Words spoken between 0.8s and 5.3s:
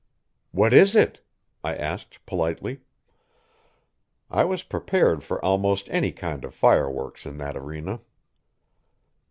it?" I asked politely. I was prepared